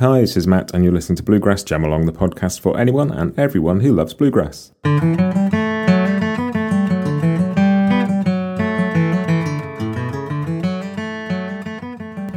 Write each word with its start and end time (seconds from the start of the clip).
Hi, 0.00 0.20
this 0.20 0.36
is 0.36 0.46
Matt, 0.46 0.72
and 0.74 0.84
you're 0.84 0.92
listening 0.92 1.16
to 1.16 1.24
Bluegrass 1.24 1.64
Jam 1.64 1.82
Along, 1.82 2.06
the 2.06 2.12
podcast 2.12 2.60
for 2.60 2.78
anyone 2.78 3.10
and 3.10 3.36
everyone 3.36 3.80
who 3.80 3.92
loves 3.92 4.14
bluegrass. 4.14 4.70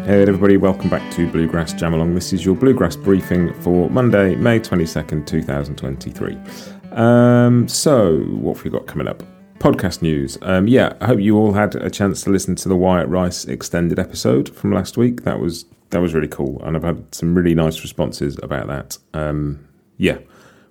Hey 0.08 0.24
everybody, 0.24 0.58
welcome 0.58 0.90
back 0.90 1.08
to 1.12 1.32
Bluegrass 1.32 1.74
Jam 1.74 1.94
Along. 1.94 2.16
This 2.16 2.34
is 2.34 2.44
your 2.44 2.56
Bluegrass 2.56 2.96
briefing 2.96 3.54
for 3.62 3.92
Monday, 3.92 4.36
May 4.36 4.60
22nd, 4.60 5.28
2023. 5.28 6.40
Um, 6.94 7.68
so, 7.68 8.22
what 8.22 8.56
have 8.56 8.64
we 8.64 8.72
got 8.72 8.88
coming 8.88 9.08
up? 9.08 9.22
Podcast 9.60 10.02
news. 10.02 10.40
Um, 10.42 10.68
yeah, 10.68 10.94
I 11.00 11.06
hope 11.06 11.20
you 11.20 11.38
all 11.38 11.54
had 11.54 11.76
a 11.76 11.92
chance 11.92 12.24
to 12.24 12.32
listen 12.32 12.56
to 12.56 12.68
the 12.68 12.76
Wyatt 12.76 13.08
Rice 13.08 13.46
extended 13.46 14.00
episode 14.00 14.50
from 14.50 14.72
last 14.72 14.98
week. 14.98 15.26
That 15.26 15.40
was 15.40 15.66
that 15.92 16.02
was 16.02 16.14
really 16.14 16.28
cool, 16.28 16.62
and 16.64 16.76
I've 16.76 16.84
had 16.84 17.14
some 17.14 17.36
really 17.36 17.54
nice 17.54 17.82
responses 17.82 18.40
about 18.42 18.68
that. 18.68 18.98
Um, 19.14 19.68
yeah, 19.98 20.18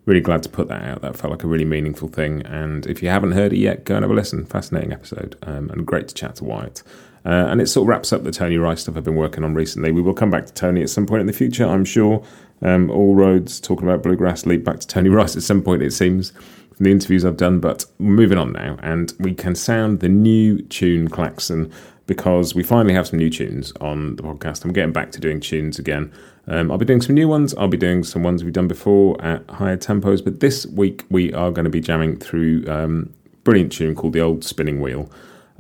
really 0.07 0.21
glad 0.21 0.43
to 0.43 0.49
put 0.49 0.69
that 0.69 0.83
out. 0.83 1.03
That 1.03 1.17
felt 1.17 1.31
like 1.31 1.45
a 1.45 1.47
really 1.47 1.65
meaningful 1.65 2.09
thing. 2.09 2.43
And 2.43 2.87
if 2.87 3.03
you 3.03 3.09
haven't 3.09 3.33
heard 3.33 3.53
it 3.53 3.59
yet, 3.59 3.85
go 3.85 3.97
and 3.97 4.03
have 4.03 4.11
a 4.11 4.15
listen. 4.15 4.45
Fascinating 4.45 4.93
episode, 4.93 5.37
um, 5.43 5.71
and 5.71 5.87
great 5.87 6.09
to 6.09 6.15
chat 6.15 6.37
to 6.37 6.45
Wyatt. 6.45 6.83
Uh, 7.25 7.49
and 7.49 7.61
it 7.61 7.67
sort 7.67 7.85
of 7.85 7.89
wraps 7.89 8.13
up 8.13 8.25
the 8.25 8.33
Tony 8.33 8.57
Rice 8.57 8.83
stuff 8.83 8.97
I've 8.97 9.05
been 9.05 9.15
working 9.15 9.45
on 9.45 9.55
recently. 9.55 9.93
We 9.93 10.01
will 10.01 10.15
come 10.15 10.31
back 10.31 10.47
to 10.47 10.53
Tony 10.55 10.83
at 10.83 10.91
some 10.91 11.07
point 11.07 11.21
in 11.21 11.27
the 11.27 11.33
future, 11.33 11.67
I'm 11.67 11.85
sure. 11.85 12.25
Um, 12.63 12.91
all 12.91 13.15
roads 13.15 13.61
talking 13.61 13.87
about 13.87 14.03
bluegrass 14.03 14.47
lead 14.47 14.65
back 14.65 14.81
to 14.81 14.87
Tony 14.87 15.09
Rice 15.11 15.37
at 15.37 15.43
some 15.43 15.63
point, 15.63 15.83
it 15.83 15.93
seems, 15.93 16.31
from 16.75 16.85
the 16.85 16.91
interviews 16.91 17.25
I've 17.27 17.37
done. 17.37 17.61
But 17.61 17.85
moving 17.99 18.39
on 18.39 18.53
now, 18.53 18.79
and 18.83 19.13
we 19.19 19.35
can 19.35 19.55
sound 19.55 20.01
the 20.01 20.09
new 20.09 20.63
tune 20.63 21.09
klaxon 21.09 21.71
because 22.11 22.57
we 22.57 22.65
finally 22.65 22.93
have 22.93 23.07
some 23.07 23.21
new 23.21 23.31
tunes 23.31 23.73
on 23.81 24.17
the 24.17 24.23
podcast. 24.25 24.65
I'm 24.65 24.73
getting 24.73 24.91
back 24.91 25.13
to 25.13 25.21
doing 25.21 25.39
tunes 25.39 25.79
again. 25.79 26.13
Um, 26.49 26.69
I'll 26.69 26.77
be 26.77 26.85
doing 26.85 27.01
some 27.01 27.15
new 27.15 27.29
ones. 27.29 27.55
I'll 27.55 27.69
be 27.69 27.77
doing 27.77 28.03
some 28.03 28.25
ones 28.25 28.43
we've 28.43 28.53
done 28.53 28.67
before 28.67 29.17
at 29.25 29.49
higher 29.49 29.77
tempos. 29.77 30.25
But 30.25 30.41
this 30.41 30.67
week 30.67 31.05
we 31.09 31.33
are 31.35 31.53
going 31.53 31.67
to 31.67 31.71
be 31.71 31.81
jamming 31.81 32.17
through 32.17 32.65
um, 32.67 33.15
brilliant 33.45 33.71
tune 33.71 33.95
called 33.95 34.15
The 34.15 34.21
Old 34.21 34.43
Spinning 34.43 34.81
Wheel. 34.81 35.09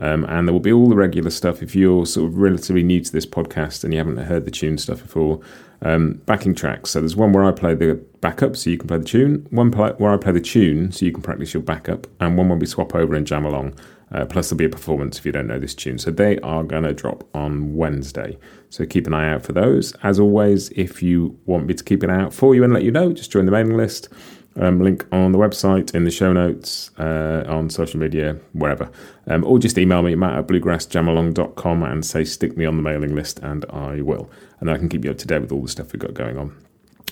Um, 0.01 0.25
and 0.25 0.49
there 0.49 0.53
will 0.53 0.59
be 0.59 0.73
all 0.73 0.89
the 0.89 0.97
regular 0.97 1.31
stuff. 1.31 1.63
If 1.63 1.77
you're 1.77 2.05
sort 2.05 2.27
of 2.29 2.37
relatively 2.37 2.83
new 2.83 3.01
to 3.01 3.13
this 3.13 3.27
podcast 3.27 3.85
and 3.85 3.93
you 3.93 4.01
haven't 4.01 4.17
heard 4.17 4.45
the 4.45 4.51
tune 4.51 4.77
stuff 4.77 5.03
before, 5.03 5.41
um, 5.83 6.15
backing 6.27 6.57
tracks. 6.57 6.91
So 6.91 6.99
there's 6.99 7.15
one 7.15 7.33
where 7.33 7.45
I 7.45 7.53
play 7.53 7.77
the 7.77 7.95
backup, 8.21 8.57
so 8.57 8.71
you 8.71 8.77
can 8.77 8.89
play 8.89 8.99
the 8.99 9.05
tune. 9.05 9.47
One 9.51 9.71
play, 9.71 9.93
where 9.99 10.13
I 10.13 10.17
play 10.17 10.33
the 10.33 10.41
tune, 10.41 10.91
so 10.91 11.07
you 11.07 11.13
can 11.13 11.23
practice 11.23 11.55
your 11.55 11.63
backup, 11.63 12.09
and 12.19 12.37
one 12.37 12.49
where 12.49 12.59
we 12.59 12.67
swap 12.67 12.93
over 12.97 13.15
and 13.15 13.25
jam 13.25 13.45
along. 13.45 13.75
Uh, 14.13 14.25
plus, 14.25 14.49
there'll 14.49 14.59
be 14.59 14.65
a 14.65 14.69
performance 14.69 15.19
if 15.19 15.27
you 15.27 15.33
don't 15.33 15.47
know 15.47 15.59
this 15.59 15.75
tune. 15.75 15.99
So 15.99 16.11
they 16.11 16.39
are 16.41 16.65
going 16.65 16.83
to 16.83 16.93
drop 16.93 17.29
on 17.35 17.75
Wednesday. 17.75 18.39
So 18.69 18.85
keep 18.85 19.07
an 19.07 19.15
eye 19.15 19.33
out 19.33 19.43
for 19.43 19.53
those. 19.53 19.93
As 20.03 20.19
always, 20.19 20.71
if 20.71 21.03
you 21.03 21.39
want 21.47 21.67
me 21.67 21.75
to 21.75 21.85
keep 21.85 22.03
an 22.03 22.11
eye 22.11 22.21
out 22.21 22.35
for 22.35 22.55
you 22.55 22.65
and 22.65 22.73
let 22.73 22.83
you 22.83 22.91
know, 22.91 23.13
just 23.13 23.31
join 23.31 23.47
the 23.47 23.53
mailing 23.53 23.77
list. 23.77 24.09
Um, 24.57 24.81
link 24.81 25.07
on 25.13 25.31
the 25.31 25.39
website, 25.39 25.95
in 25.95 26.03
the 26.03 26.11
show 26.11 26.33
notes, 26.33 26.91
uh, 26.99 27.45
on 27.47 27.71
social 27.71 28.01
media, 28.01 28.37
wherever. 28.53 28.91
Um, 29.29 29.45
or 29.45 29.61
just 29.61 29.79
email 29.79 30.03
me, 30.03 30.17
matt 30.17 30.37
at 30.37 30.47
bluegrassjamalong.com 30.49 31.83
and 31.85 32.05
say 32.05 32.25
stick 32.25 32.57
me 32.57 32.65
on 32.65 32.77
the 32.77 32.83
mailing 32.83 33.15
list 33.15 33.39
and 33.39 33.65
I 33.71 34.03
will. 34.03 34.29
And 34.59 34.69
I 34.69 34.77
can 34.77 34.89
keep 34.89 35.05
you 35.05 35.13
up 35.13 35.19
to 35.19 35.27
date 35.27 35.43
with 35.43 35.53
all 35.53 35.63
the 35.63 35.69
stuff 35.69 35.93
we've 35.93 36.01
got 36.01 36.15
going 36.15 36.37
on. 36.37 36.57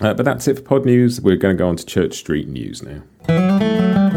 Uh, 0.00 0.14
but 0.14 0.24
that's 0.24 0.48
it 0.48 0.56
for 0.56 0.62
pod 0.62 0.84
news. 0.84 1.20
We're 1.20 1.36
going 1.36 1.56
to 1.56 1.58
go 1.58 1.68
on 1.68 1.76
to 1.76 1.86
Church 1.86 2.14
Street 2.14 2.48
news 2.48 2.82
now. 2.82 4.07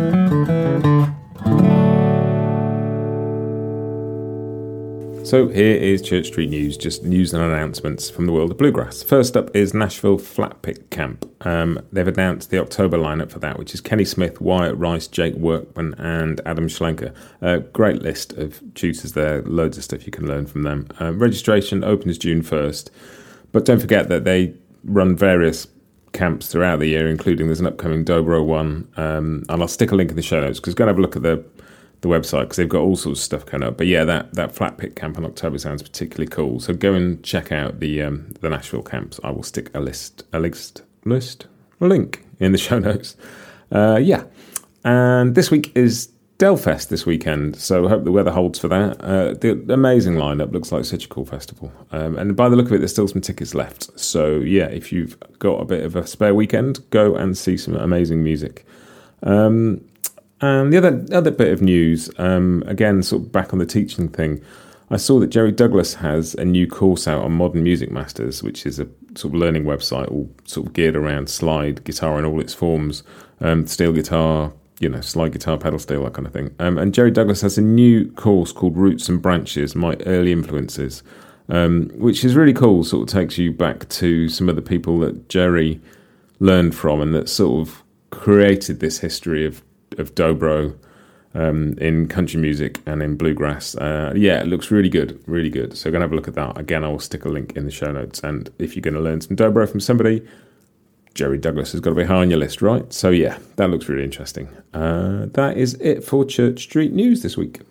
So 5.32 5.48
here 5.48 5.78
is 5.78 6.02
Church 6.02 6.28
Street 6.28 6.50
News, 6.50 6.76
just 6.76 7.06
news 7.06 7.34
and 7.34 7.42
announcements 7.42 8.10
from 8.10 8.26
the 8.26 8.34
world 8.34 8.52
of 8.52 8.58
bluegrass. 8.58 9.02
First 9.02 9.38
up 9.38 9.56
is 9.56 9.74
Nashville 9.74 10.18
Flatpick 10.18 10.90
Camp. 10.90 11.26
Um, 11.48 11.80
they've 11.94 12.06
announced 12.06 12.50
the 12.50 12.60
October 12.60 12.98
lineup 12.98 13.32
for 13.32 13.40
that, 13.40 13.58
which 13.58 13.74
is 13.74 13.80
Kenny 13.80 14.04
Smith, 14.04 14.42
Wyatt 14.42 14.76
Rice, 14.76 15.08
Jake 15.08 15.36
Workman, 15.36 15.94
and 15.98 16.42
Adam 16.46 16.68
Schlenker. 16.68 17.16
A 17.40 17.60
great 17.60 18.02
list 18.02 18.34
of 18.34 18.62
tutors 18.74 19.14
there, 19.14 19.42
loads 19.44 19.78
of 19.78 19.86
stuff 19.86 20.06
you 20.06 20.12
can 20.12 20.28
learn 20.28 20.48
from 20.48 20.64
them. 20.64 20.90
Uh, 21.00 21.14
registration 21.14 21.82
opens 21.82 22.18
June 22.18 22.42
1st, 22.42 22.90
but 23.54 23.64
don't 23.64 23.80
forget 23.80 24.10
that 24.10 24.26
they 24.26 24.54
run 24.84 25.16
various 25.16 25.66
camps 26.12 26.50
throughout 26.50 26.80
the 26.80 26.88
year, 26.88 27.08
including 27.08 27.46
there's 27.46 27.62
an 27.62 27.68
upcoming 27.68 28.04
Dobro 28.04 28.46
one, 28.46 28.86
um, 28.98 29.46
and 29.48 29.62
I'll 29.62 29.70
stick 29.70 29.94
a 29.94 29.96
link 29.96 30.10
in 30.10 30.18
the 30.18 30.22
show 30.22 30.42
notes 30.42 30.60
because 30.60 30.74
go 30.74 30.84
and 30.84 30.90
have 30.90 30.98
a 30.98 31.02
look 31.02 31.16
at 31.16 31.24
the 31.24 31.42
the 32.02 32.10
website 32.10 32.42
because 32.42 32.58
they've 32.58 32.70
got 32.70 32.82
all 32.82 32.96
sorts 32.96 33.20
of 33.20 33.24
stuff 33.24 33.46
coming 33.46 33.68
up. 33.68 33.78
But 33.78 33.88
yeah, 33.88 34.04
that 34.04 34.34
that 34.34 34.54
flatpick 34.54 34.96
camp 34.96 35.18
in 35.18 35.26
October 35.26 35.58
sounds 35.58 35.82
particularly 35.82 36.28
cool. 36.28 36.60
So 36.60 36.74
go 36.74 36.94
and 36.94 37.24
check 37.24 37.52
out 37.52 37.80
the 37.80 38.02
um, 38.02 38.34
the 38.42 38.50
Nashville 38.50 38.84
camps. 38.84 39.20
I 39.24 39.32
will 39.32 39.44
stick 39.44 39.70
a 39.74 39.80
list 39.80 40.24
a 40.34 40.40
list 40.40 40.84
list 41.06 41.48
a 41.80 41.86
link 41.86 42.26
in 42.40 42.52
the 42.52 42.58
show 42.58 42.80
notes. 42.80 43.16
Uh, 43.72 44.00
yeah, 44.02 44.24
and 44.84 45.36
this 45.36 45.50
week 45.50 45.72
is 45.76 46.10
DelFest 46.40 46.90
this 46.90 47.06
weekend, 47.06 47.56
so 47.56 47.88
hope 47.88 48.04
the 48.04 48.12
weather 48.12 48.32
holds 48.32 48.58
for 48.58 48.68
that. 48.68 49.00
Uh, 49.00 49.34
the 49.36 49.64
amazing 49.72 50.16
lineup 50.16 50.52
looks 50.52 50.72
like 50.72 50.84
such 50.86 51.06
a 51.06 51.08
cool 51.08 51.26
festival, 51.26 51.72
um, 51.92 52.18
and 52.18 52.36
by 52.36 52.50
the 52.50 52.56
look 52.56 52.66
of 52.66 52.74
it, 52.74 52.80
there's 52.80 52.92
still 52.92 53.08
some 53.08 53.22
tickets 53.22 53.54
left. 53.54 53.98
So 53.98 54.40
yeah, 54.40 54.66
if 54.66 54.92
you've 54.92 55.16
got 55.38 55.62
a 55.62 55.66
bit 55.66 55.86
of 55.86 55.96
a 55.96 56.06
spare 56.08 56.34
weekend, 56.34 56.80
go 56.90 57.16
and 57.16 57.38
see 57.38 57.58
some 57.58 57.76
amazing 57.76 58.24
music. 58.24 58.66
Um, 59.24 59.82
and 60.42 60.74
the 60.74 60.78
other 60.78 61.06
other 61.12 61.32
bit 61.32 61.54
of 61.54 61.62
news, 61.62 62.10
um, 62.18 62.64
again, 62.66 63.04
sort 63.04 63.24
of 63.24 63.32
back 63.32 63.54
on 63.54 63.60
the 63.60 63.66
teaching 63.66 64.10
thing, 64.10 64.42
I 64.90 64.98
saw 64.98 65.20
that 65.20 65.28
Jerry 65.28 65.54
Douglas 65.54 65.94
has 65.96 66.36
a 66.36 66.44
new 66.44 66.68
course 66.68 67.08
out 67.08 67.24
on 67.24 67.32
Modern 67.32 67.64
Music 67.64 67.92
Masters, 67.92 68.44
which 68.44 68.66
is 68.66 68.78
a 68.78 68.88
sort 69.16 69.34
of 69.34 69.40
learning 69.40 69.64
website, 69.64 70.12
all 70.12 70.30
sort 70.44 70.68
of 70.68 70.74
geared 70.74 70.98
around 70.98 71.30
slide 71.30 71.84
guitar 71.86 72.20
in 72.20 72.26
all 72.26 72.42
its 72.42 72.54
forms, 72.54 73.04
um, 73.40 73.66
steel 73.68 73.94
guitar, 73.94 74.52
you 74.80 74.90
know, 74.90 75.00
slide 75.00 75.32
guitar, 75.32 75.58
pedal 75.58 75.80
steel, 75.80 76.04
that 76.04 76.14
kind 76.14 76.28
of 76.28 76.34
thing. 76.34 76.54
Um, 76.60 76.78
and 76.78 76.94
Jerry 76.94 77.12
Douglas 77.12 77.42
has 77.42 77.58
a 77.58 77.62
new 77.62 78.12
course 78.14 78.52
called 78.52 78.76
Roots 78.76 79.08
and 79.08 79.22
Branches: 79.22 79.76
My 79.76 79.96
Early 80.06 80.34
Influences, 80.34 81.04
um, 81.48 81.90
which 81.94 82.26
is 82.26 82.36
really 82.36 82.54
cool. 82.54 82.84
Sort 82.84 83.08
of 83.08 83.14
takes 83.14 83.38
you 83.38 83.54
back 83.54 83.88
to 83.90 84.28
some 84.28 84.50
of 84.50 84.58
the 84.58 84.62
people 84.62 85.00
that 85.00 85.30
Jerry 85.30 85.80
learned 86.40 86.76
from, 86.76 87.00
and 87.00 87.16
that 87.16 87.30
sort 87.30 87.66
of 87.66 87.84
created 88.10 88.82
this 88.82 89.00
history 89.00 89.46
of 89.46 89.62
of 89.98 90.16
dobro 90.16 90.76
um, 91.34 91.74
in 91.78 92.08
country 92.08 92.40
music 92.40 92.80
and 92.86 93.02
in 93.02 93.16
bluegrass. 93.16 93.76
Uh, 93.76 94.14
yeah, 94.16 94.42
it 94.42 94.48
looks 94.48 94.72
really 94.72 94.90
good, 94.90 95.22
really 95.28 95.50
good. 95.50 95.78
So, 95.78 95.90
go 95.90 95.96
and 95.96 96.02
have 96.02 96.12
a 96.12 96.16
look 96.16 96.28
at 96.28 96.36
that. 96.36 96.58
Again, 96.58 96.84
I 96.84 96.90
will 96.90 97.00
stick 97.00 97.26
a 97.26 97.30
link 97.30 97.54
in 97.56 97.66
the 97.66 97.72
show 97.72 97.92
notes. 97.92 98.20
And 98.24 98.50
if 98.60 98.76
you're 98.76 98.82
going 98.82 98.96
to 98.96 99.00
learn 99.02 99.22
some 99.22 99.38
dobro 99.38 99.70
from 99.70 99.80
somebody, 99.80 100.26
Jerry 101.14 101.38
Douglas 101.38 101.72
has 101.74 101.82
got 101.82 101.92
to 101.92 101.96
be 101.96 102.04
high 102.04 102.22
on 102.22 102.30
your 102.30 102.40
list, 102.40 102.62
right? 102.62 102.92
So, 102.92 103.10
yeah, 103.10 103.38
that 103.58 103.70
looks 103.70 103.88
really 103.88 104.04
interesting. 104.04 104.50
Uh, 104.74 105.28
that 105.34 105.58
is 105.58 105.76
it 105.76 106.04
for 106.04 106.26
Church 106.26 106.64
Street 106.64 106.94
News 106.94 107.22
this 107.22 107.38
week. 107.38 107.62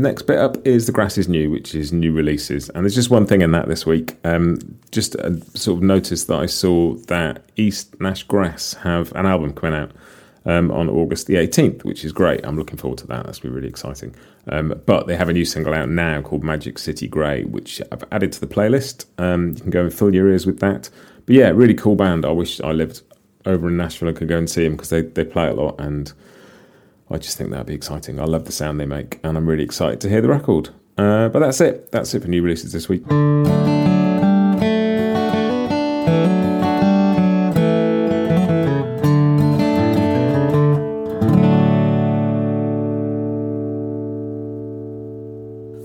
Next 0.00 0.22
bit 0.22 0.38
up 0.38 0.66
is 0.66 0.86
The 0.86 0.92
Grass 0.92 1.18
is 1.18 1.28
New, 1.28 1.50
which 1.50 1.74
is 1.74 1.92
new 1.92 2.12
releases. 2.12 2.68
And 2.70 2.84
there's 2.84 2.94
just 2.94 3.10
one 3.10 3.26
thing 3.26 3.40
in 3.42 3.52
that 3.52 3.68
this 3.68 3.86
week. 3.86 4.16
Um, 4.24 4.58
just 4.90 5.14
a, 5.16 5.40
sort 5.56 5.78
of 5.78 5.82
noticed 5.82 6.26
that 6.28 6.38
I 6.38 6.46
saw 6.46 6.94
that 7.06 7.44
East 7.56 8.00
Nash 8.00 8.22
Grass 8.24 8.74
have 8.74 9.12
an 9.12 9.26
album 9.26 9.52
coming 9.52 9.78
out 9.78 9.92
um, 10.46 10.70
on 10.70 10.88
August 10.88 11.26
the 11.26 11.34
18th, 11.34 11.84
which 11.84 12.04
is 12.04 12.12
great. 12.12 12.44
I'm 12.44 12.56
looking 12.56 12.76
forward 12.76 12.98
to 12.98 13.06
that. 13.08 13.26
That's 13.26 13.40
be 13.40 13.48
really 13.48 13.68
exciting. 13.68 14.14
Um, 14.48 14.80
but 14.86 15.06
they 15.06 15.16
have 15.16 15.28
a 15.28 15.32
new 15.32 15.44
single 15.44 15.74
out 15.74 15.88
now 15.88 16.22
called 16.22 16.42
Magic 16.42 16.78
City 16.78 17.06
Grey, 17.06 17.44
which 17.44 17.80
I've 17.92 18.04
added 18.10 18.32
to 18.32 18.40
the 18.40 18.46
playlist. 18.46 19.06
Um, 19.18 19.50
you 19.50 19.60
can 19.60 19.70
go 19.70 19.82
and 19.82 19.92
fill 19.92 20.14
your 20.14 20.28
ears 20.28 20.46
with 20.46 20.60
that. 20.60 20.88
But 21.26 21.34
yeah, 21.34 21.48
really 21.50 21.74
cool 21.74 21.96
band. 21.96 22.24
I 22.24 22.30
wish 22.30 22.60
I 22.60 22.72
lived 22.72 23.02
over 23.46 23.68
in 23.68 23.76
Nashville 23.76 24.08
and 24.08 24.16
could 24.16 24.28
go 24.28 24.38
and 24.38 24.50
see 24.50 24.64
them 24.64 24.72
because 24.72 24.90
they, 24.90 25.02
they 25.02 25.24
play 25.24 25.48
a 25.48 25.54
lot 25.54 25.80
and 25.80 26.12
I 27.10 27.18
just 27.18 27.36
think 27.36 27.50
that'd 27.50 27.66
be 27.66 27.74
exciting. 27.74 28.20
I 28.20 28.24
love 28.24 28.44
the 28.44 28.52
sound 28.52 28.78
they 28.78 28.86
make, 28.86 29.18
and 29.24 29.36
I'm 29.36 29.48
really 29.48 29.64
excited 29.64 30.00
to 30.02 30.08
hear 30.08 30.20
the 30.20 30.28
record. 30.28 30.70
Uh, 30.96 31.28
but 31.28 31.40
that's 31.40 31.60
it. 31.60 31.90
That's 31.90 32.14
it 32.14 32.22
for 32.22 32.28
new 32.28 32.42
releases 32.42 32.72
this 32.72 32.88
week. 32.88 33.02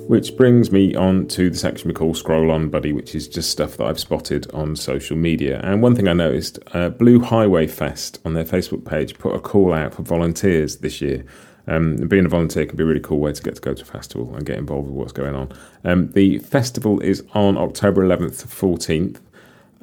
Which 0.08 0.38
brings 0.38 0.72
me 0.72 0.94
on 0.94 1.28
to 1.30 1.50
the 1.50 1.58
section 1.58 1.88
we 1.88 1.96
call 1.96 2.14
Scroll 2.14 2.52
On 2.52 2.70
Buddy, 2.70 2.94
which 2.94 3.16
is 3.16 3.28
just 3.28 3.50
stuff 3.50 3.78
that 3.78 3.88
I've 3.88 4.00
spotted 4.00 4.50
on 4.52 4.76
social 4.76 5.18
media. 5.18 5.60
And 5.64 5.82
one 5.82 5.96
thing 5.96 6.08
I 6.08 6.14
noticed 6.14 6.60
uh, 6.74 6.90
Blue 6.90 7.20
Highway 7.20 7.66
Fest 7.66 8.20
on 8.24 8.36
their 8.36 8.46
Facebook 8.46 8.86
page 8.86 9.18
put 9.18 9.34
a 9.34 9.40
call 9.40 9.74
out 9.74 9.96
for 9.96 10.04
volunteers 10.04 10.78
this 10.78 11.02
year. 11.02 11.26
Um, 11.68 11.96
being 11.96 12.26
a 12.26 12.30
volunteer 12.30 12.68
can 12.68 12.78
be 12.78 12.84
a 12.84 12.86
really 12.86 13.00
cool 13.00 13.18
way 13.18 13.34
to 13.34 13.42
get 13.42 13.56
to 13.56 13.62
go 13.62 13.74
to 13.74 13.82
a 13.82 13.86
festival 13.86 14.36
and 14.36 14.46
get 14.46 14.60
involved 14.60 14.88
with 14.88 14.96
what's 14.96 15.12
going 15.12 15.34
on. 15.34 15.52
Um, 15.84 16.12
the 16.12 16.38
festival 16.38 17.00
is 17.00 17.24
on 17.34 17.58
October 17.58 18.06
11th 18.06 18.42
to 18.42 18.48
14th. 18.48 19.20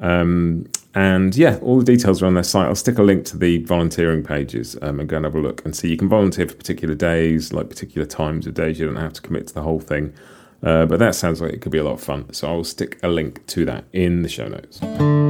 Um, 0.03 0.65
and 0.93 1.35
yeah, 1.35 1.57
all 1.61 1.79
the 1.79 1.85
details 1.85 2.21
are 2.21 2.27
on 2.27 2.35
their 2.35 2.43
site. 2.43 2.67
I'll 2.67 2.75
stick 2.75 2.99
a 2.99 3.03
link 3.03 3.25
to 3.25 3.37
the 3.37 3.63
volunteering 3.63 4.21
pages 4.21 4.77
um, 4.83 4.99
and 4.99 5.09
go 5.09 5.15
and 5.15 5.25
have 5.25 5.33
a 5.33 5.39
look 5.39 5.65
and 5.65 5.75
see. 5.75 5.89
You 5.89 5.97
can 5.97 6.09
volunteer 6.09 6.47
for 6.47 6.55
particular 6.55 6.93
days, 6.93 7.51
like 7.51 7.69
particular 7.69 8.05
times 8.05 8.45
of 8.45 8.53
days. 8.53 8.79
You 8.79 8.85
don't 8.85 8.97
have 8.97 9.13
to 9.13 9.21
commit 9.21 9.47
to 9.47 9.53
the 9.53 9.63
whole 9.63 9.79
thing. 9.79 10.13
Uh, 10.61 10.85
but 10.85 10.99
that 10.99 11.15
sounds 11.15 11.41
like 11.41 11.51
it 11.51 11.61
could 11.61 11.71
be 11.71 11.77
a 11.77 11.83
lot 11.83 11.93
of 11.93 12.01
fun. 12.01 12.31
So 12.33 12.47
I'll 12.47 12.63
stick 12.63 12.99
a 13.01 13.07
link 13.07 13.45
to 13.47 13.65
that 13.65 13.85
in 13.91 14.21
the 14.21 14.29
show 14.29 14.47
notes. 14.47 15.22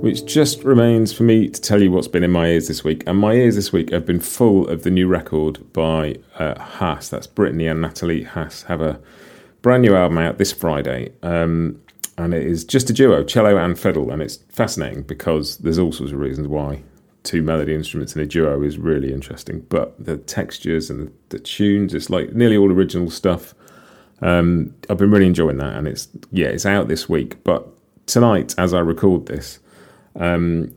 Which 0.00 0.24
just 0.24 0.62
remains 0.62 1.12
for 1.12 1.24
me 1.24 1.48
to 1.48 1.60
tell 1.60 1.82
you 1.82 1.90
what's 1.90 2.06
been 2.06 2.22
in 2.22 2.30
my 2.30 2.46
ears 2.48 2.68
this 2.68 2.84
week. 2.84 3.02
And 3.06 3.18
my 3.18 3.32
ears 3.32 3.56
this 3.56 3.72
week 3.72 3.90
have 3.90 4.06
been 4.06 4.20
full 4.20 4.68
of 4.68 4.84
the 4.84 4.90
new 4.90 5.08
record 5.08 5.72
by 5.72 6.16
uh, 6.38 6.56
Haas. 6.60 7.08
That's 7.08 7.26
Brittany 7.26 7.66
and 7.66 7.80
Natalie 7.80 8.22
Haas 8.22 8.62
have 8.64 8.80
a 8.80 9.00
brand 9.62 9.82
new 9.82 9.96
album 9.96 10.18
out 10.18 10.38
this 10.38 10.52
Friday. 10.52 11.12
Um, 11.24 11.82
and 12.18 12.34
it 12.34 12.44
is 12.44 12.64
just 12.64 12.88
a 12.88 12.92
duo, 12.92 13.24
cello 13.24 13.56
and 13.56 13.76
fiddle. 13.76 14.12
And 14.12 14.22
it's 14.22 14.36
fascinating 14.48 15.02
because 15.02 15.56
there's 15.58 15.78
all 15.78 15.90
sorts 15.90 16.12
of 16.12 16.20
reasons 16.20 16.46
why 16.46 16.82
two 17.24 17.42
melody 17.42 17.74
instruments 17.74 18.14
in 18.14 18.22
a 18.22 18.26
duo 18.26 18.62
is 18.62 18.78
really 18.78 19.12
interesting. 19.12 19.60
But 19.68 19.96
the 19.98 20.18
textures 20.18 20.88
and 20.88 21.08
the, 21.08 21.12
the 21.30 21.38
tunes, 21.40 21.94
it's 21.94 22.10
like 22.10 22.32
nearly 22.32 22.56
all 22.56 22.70
original 22.70 23.10
stuff. 23.10 23.54
Um, 24.22 24.72
I've 24.88 24.98
been 24.98 25.10
really 25.10 25.26
enjoying 25.26 25.56
that. 25.56 25.74
And 25.74 25.88
it's, 25.88 26.06
yeah, 26.30 26.48
it's 26.48 26.66
out 26.66 26.86
this 26.86 27.08
week. 27.08 27.42
But 27.42 27.66
tonight, 28.06 28.54
as 28.56 28.72
I 28.72 28.78
record 28.78 29.26
this, 29.26 29.58
um, 30.18 30.76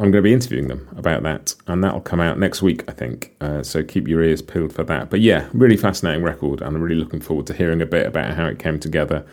I'm 0.00 0.10
going 0.10 0.22
to 0.24 0.28
be 0.28 0.32
interviewing 0.32 0.68
them 0.68 0.88
about 0.96 1.22
that, 1.22 1.54
and 1.66 1.82
that'll 1.84 2.00
come 2.00 2.20
out 2.20 2.38
next 2.38 2.62
week, 2.62 2.82
I 2.88 2.92
think. 2.92 3.34
Uh, 3.40 3.62
so 3.62 3.84
keep 3.84 4.08
your 4.08 4.22
ears 4.22 4.42
peeled 4.42 4.72
for 4.72 4.82
that. 4.84 5.08
But 5.08 5.20
yeah, 5.20 5.48
really 5.52 5.76
fascinating 5.76 6.24
record, 6.24 6.60
and 6.60 6.76
I'm 6.76 6.82
really 6.82 7.00
looking 7.00 7.20
forward 7.20 7.46
to 7.46 7.54
hearing 7.54 7.80
a 7.80 7.86
bit 7.86 8.06
about 8.06 8.34
how 8.34 8.46
it 8.46 8.58
came 8.58 8.80
together 8.80 9.24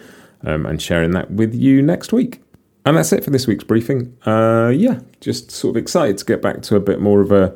um, 0.46 0.66
and 0.66 0.82
sharing 0.82 1.12
that 1.12 1.32
with 1.32 1.56
you 1.56 1.82
next 1.82 2.14
week. 2.14 2.42
And 2.86 2.98
that's 2.98 3.12
it 3.12 3.24
for 3.24 3.32
this 3.32 3.48
week's 3.48 3.64
briefing. 3.64 4.16
Uh, 4.26 4.72
yeah, 4.74 5.00
just 5.20 5.52
sort 5.52 5.76
of 5.76 5.82
excited 5.82 6.18
to 6.20 6.26
get 6.26 6.42
back 6.42 6.62
to 6.64 6.76
a 6.76 6.80
bit 6.80 7.00
more 7.00 7.22
of 7.22 7.32
a 7.32 7.56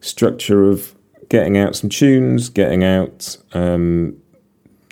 structure 0.00 0.68
of 0.68 0.94
getting 1.28 1.56
out 1.56 1.76
some 1.76 1.88
tunes, 1.88 2.48
getting 2.48 2.82
out 2.82 3.36
um, 3.52 4.20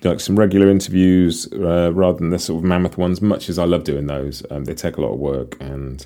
like 0.05 0.21
some 0.21 0.39
regular 0.39 0.71
interviews 0.71 1.49
uh, 1.53 1.93
rather 1.93 2.19
than 2.19 2.31
the 2.31 2.39
sort 2.39 2.63
of 2.63 2.65
mammoth 2.65 2.97
ones. 2.97 3.21
Much 3.21 3.49
as 3.49 3.59
I 3.59 3.65
love 3.65 3.85
doing 3.85 4.07
those, 4.07 4.45
um, 4.51 4.65
they 4.65 4.75
take 4.75 4.97
a 4.97 5.01
lot 5.01 5.13
of 5.13 5.19
work 5.19 5.57
and 5.61 6.05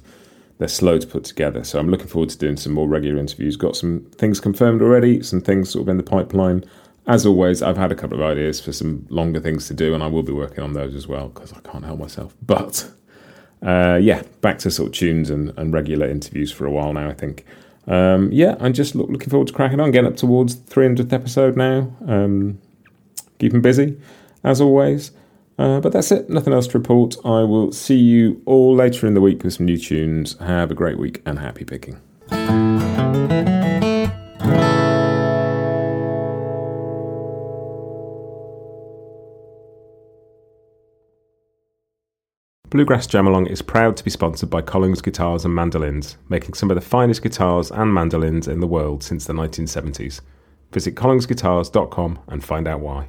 they're 0.58 0.68
slow 0.68 0.98
to 0.98 1.06
put 1.06 1.24
together. 1.24 1.64
So 1.64 1.78
I'm 1.78 1.88
looking 1.88 2.06
forward 2.06 2.30
to 2.30 2.38
doing 2.38 2.56
some 2.56 2.72
more 2.72 2.88
regular 2.88 3.18
interviews. 3.18 3.56
Got 3.56 3.76
some 3.76 4.06
things 4.12 4.40
confirmed 4.40 4.80
already, 4.80 5.22
some 5.22 5.40
things 5.40 5.70
sort 5.70 5.82
of 5.82 5.88
in 5.88 5.96
the 5.96 6.02
pipeline. 6.02 6.64
As 7.06 7.26
always, 7.26 7.62
I've 7.62 7.76
had 7.76 7.90
a 7.90 7.96
couple 7.96 8.16
of 8.16 8.22
ideas 8.22 8.60
for 8.60 8.72
some 8.72 9.06
longer 9.10 9.40
things 9.40 9.66
to 9.68 9.74
do, 9.74 9.92
and 9.92 10.02
I 10.02 10.06
will 10.06 10.22
be 10.22 10.32
working 10.32 10.62
on 10.62 10.72
those 10.72 10.94
as 10.94 11.08
well 11.08 11.28
because 11.28 11.52
I 11.52 11.58
can't 11.60 11.84
help 11.84 11.98
myself. 11.98 12.34
But 12.40 12.88
uh, 13.60 13.98
yeah, 14.00 14.22
back 14.40 14.58
to 14.60 14.70
sort 14.70 14.90
of 14.90 14.94
tunes 14.94 15.28
and, 15.28 15.52
and 15.58 15.74
regular 15.74 16.08
interviews 16.08 16.52
for 16.52 16.64
a 16.64 16.70
while 16.70 16.92
now, 16.92 17.10
I 17.10 17.14
think. 17.14 17.44
Um, 17.88 18.30
yeah, 18.30 18.54
I'm 18.60 18.72
just 18.72 18.94
look, 18.94 19.10
looking 19.10 19.30
forward 19.30 19.48
to 19.48 19.54
cracking 19.54 19.80
on, 19.80 19.90
getting 19.90 20.10
up 20.12 20.16
towards 20.16 20.54
the 20.56 20.74
300th 20.74 21.12
episode 21.12 21.56
now. 21.56 21.92
Um, 22.06 22.60
keeping 23.42 23.60
busy, 23.60 23.98
as 24.44 24.60
always. 24.60 25.10
Uh, 25.58 25.80
but 25.80 25.92
that's 25.92 26.12
it. 26.12 26.30
Nothing 26.30 26.52
else 26.52 26.68
to 26.68 26.78
report. 26.78 27.16
I 27.24 27.42
will 27.42 27.72
see 27.72 27.98
you 27.98 28.40
all 28.46 28.72
later 28.72 29.04
in 29.06 29.14
the 29.14 29.20
week 29.20 29.42
with 29.42 29.54
some 29.54 29.66
new 29.66 29.76
tunes. 29.76 30.38
Have 30.38 30.70
a 30.70 30.74
great 30.74 30.96
week 30.96 31.20
and 31.26 31.40
happy 31.40 31.64
picking. 31.64 32.00
Bluegrass 42.70 43.08
Jam 43.08 43.26
Along 43.26 43.46
is 43.48 43.60
proud 43.60 43.96
to 43.96 44.04
be 44.04 44.10
sponsored 44.10 44.50
by 44.50 44.62
Collings 44.62 45.02
Guitars 45.02 45.44
and 45.44 45.54
Mandolins, 45.54 46.16
making 46.28 46.54
some 46.54 46.70
of 46.70 46.76
the 46.76 46.80
finest 46.80 47.22
guitars 47.22 47.72
and 47.72 47.92
mandolins 47.92 48.46
in 48.46 48.60
the 48.60 48.68
world 48.68 49.02
since 49.02 49.26
the 49.26 49.32
1970s. 49.32 50.20
Visit 50.70 50.94
collingsguitars.com 50.94 52.20
and 52.28 52.44
find 52.44 52.68
out 52.68 52.80
why. 52.80 53.08